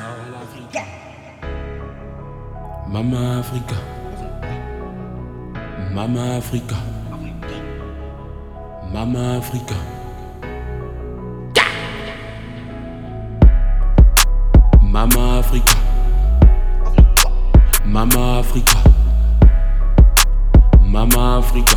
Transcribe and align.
sol 0.00 0.34
africain. 0.42 0.86
Mama 2.92 3.20
Africa. 3.40 3.76
Mama 5.94 6.36
Africa. 6.38 6.76
Mama 8.92 9.36
Africa. 9.36 9.76
Mama 14.82 15.38
Africa. 15.38 15.76
Mama 17.84 18.38
Africa. 18.40 18.78
Mama 20.94 21.38
Africa. 21.38 21.76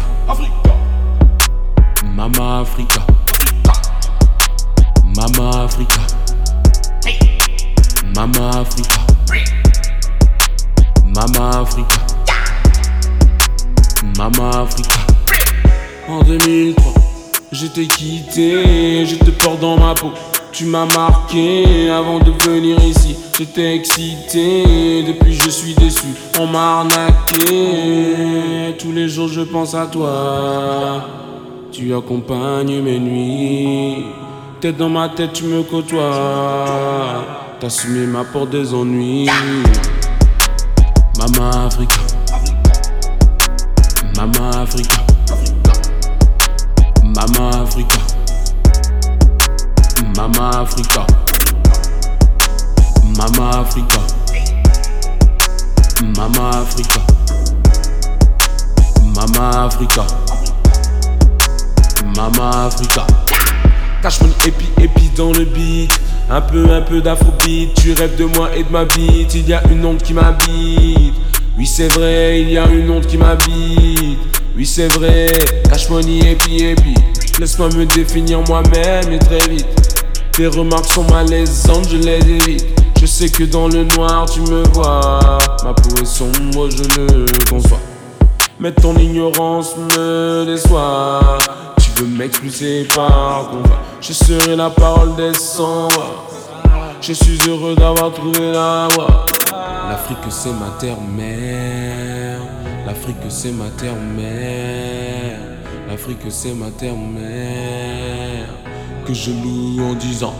Mama 2.15 2.61
Africa. 2.61 3.01
Mama 5.15 5.63
Africa. 5.65 6.22
Mama 8.15 8.49
Africa. 8.59 8.99
Mama 11.15 11.61
Africa. 11.61 11.99
Mama 14.17 14.49
Africa. 14.61 14.99
En 16.07 16.21
2003, 16.21 16.93
je 17.51 17.67
t'ai 17.67 17.87
quitté, 17.87 19.05
je 19.07 19.15
te 19.15 19.31
porte 19.31 19.61
dans 19.61 19.77
ma 19.77 19.95
peau. 19.95 20.11
Tu 20.51 20.65
m'as 20.65 20.85
marqué 20.85 21.89
avant 21.89 22.19
de 22.19 22.31
venir 22.43 22.77
ici. 22.83 23.15
J'étais 23.35 23.75
excité, 23.77 25.03
depuis 25.07 25.33
je 25.33 25.49
suis 25.49 25.73
déçu. 25.73 26.13
On 26.39 26.45
m'a 26.45 26.81
arnaqué. 26.81 28.75
Tous 28.77 28.91
les 28.91 29.09
jours 29.09 29.29
je 29.29 29.41
pense 29.41 29.73
à 29.73 29.87
toi. 29.87 31.03
Tu 31.71 31.95
accompagnes 31.95 32.79
mes 32.79 32.99
nuits. 32.99 34.05
Tête 34.61 34.77
dans 34.77 34.89
ma 34.89 35.09
tête, 35.09 35.33
tu 35.33 35.45
me 35.45 35.63
côtoies. 35.63 37.43
T'as 37.63 37.69
semé 37.69 38.05
ma 38.05 38.25
porte 38.25 38.49
des 38.49 38.73
ennuis. 38.73 39.29
Mama 41.17 41.65
Africa. 41.65 42.01
Mama 44.17 44.49
Africa. 44.63 44.97
Mama 47.15 47.61
Africa. 47.61 47.99
Mama 50.17 50.49
Africa. 50.59 51.05
Mama 53.17 53.49
Africa. 53.61 53.99
Mama 56.17 56.49
Africa. 56.49 56.99
Mama 59.15 59.65
Africa. 59.67 60.05
Mama 62.17 62.65
Africa. 62.65 63.07
Cache 64.01 64.19
mon 64.19 64.27
épi 64.45 64.67
épi 64.81 65.09
dans 65.15 65.31
le 65.31 65.45
beat. 65.45 65.97
Un 66.35 66.41
peu, 66.41 66.65
un 66.71 66.81
peu 66.81 66.99
d'afrobeat. 66.99 67.75
Tu 67.75 67.93
rêves 67.93 68.15
de 68.15 68.25
moi 68.25 68.49
et 68.57 68.63
de 68.63 68.71
ma 68.71 68.85
bite. 68.85 69.35
Il 69.35 69.47
y 69.47 69.53
a 69.53 69.61
une 69.69 69.85
onde 69.85 70.01
qui 70.01 70.15
m'habite. 70.15 71.13
Oui, 71.59 71.67
c'est 71.67 71.93
vrai, 71.93 72.41
il 72.41 72.49
y 72.49 72.57
a 72.57 72.67
une 72.69 72.89
onde 72.89 73.05
qui 73.05 73.19
m'habite. 73.19 74.17
Oui, 74.57 74.65
c'est 74.65 74.91
vrai. 74.93 75.27
Cache 75.69 75.91
money 75.91 76.31
épi 76.31 76.63
épi. 76.63 76.95
Laisse-moi 77.39 77.69
me 77.75 77.85
définir 77.85 78.41
moi-même 78.47 79.13
et 79.13 79.19
très 79.19 79.47
vite. 79.47 79.67
Tes 80.31 80.47
remarques 80.47 80.91
sont 80.91 81.03
malaisantes, 81.03 81.87
je 81.87 81.97
les 81.97 82.17
évite. 82.17 82.65
Je 82.99 83.05
sais 83.05 83.29
que 83.29 83.43
dans 83.43 83.67
le 83.67 83.83
noir 83.83 84.25
tu 84.27 84.41
me 84.41 84.63
vois. 84.73 85.37
Ma 85.63 85.73
peau 85.75 86.01
est 86.01 86.05
sombre, 86.05 86.67
je 86.71 86.99
le 86.99 87.25
conçois. 87.47 87.79
Mais 88.59 88.71
ton 88.71 88.95
ignorance 88.95 89.75
me 89.77 90.45
déçoit. 90.45 91.37
Tu 92.03 92.09
veux 92.09 92.17
m'expulser 92.17 92.85
par 92.93 93.49
combat. 93.49 93.79
Je 94.01 94.11
serai 94.11 94.57
la 94.57 94.69
parole 94.69 95.15
des 95.15 95.31
voix. 95.55 96.27
Je 96.99 97.13
suis 97.13 97.39
heureux 97.47 97.75
d'avoir 97.75 98.11
trouvé 98.11 98.51
la 98.51 98.89
voie. 98.93 99.25
L'Afrique 99.89 100.17
c'est 100.29 100.51
ma 100.51 100.69
terre-mère. 100.81 102.41
L'Afrique 102.85 103.15
c'est 103.29 103.53
ma 103.53 103.69
terre-mère. 103.77 105.39
L'Afrique 105.87 106.19
c'est 106.29 106.53
ma 106.53 106.71
terre-mère. 106.71 108.49
Que 109.05 109.13
je 109.13 109.31
loue 109.31 109.81
en 109.89 109.93
disant. 109.93 110.35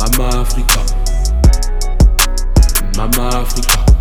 Mama 0.00 0.40
Africa. 0.40 0.80
Mama 2.96 3.28
Africa. 3.28 3.91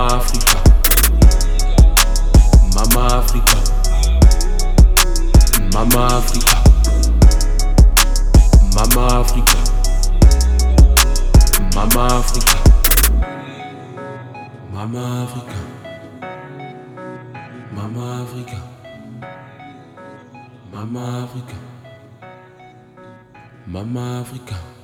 Mama 0.00 0.14
Africa. 0.16 0.56
Mama 2.74 3.02
Africa. 3.18 3.56
Mama 5.74 6.00
Africa. 6.16 6.56
Mama 8.74 9.04
Africa. 9.20 9.56
Mama 11.74 12.04
Africa. 12.18 12.56
Mama 14.72 15.02
Africa. 15.24 15.58
Mama 17.72 18.22
Africa. 18.22 18.58
Mama 20.72 21.24
Africa. 21.24 21.56
Africa. 24.20 24.79